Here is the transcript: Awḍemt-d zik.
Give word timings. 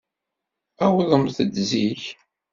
Awḍemt-d 0.83 1.55
zik. 1.69 2.03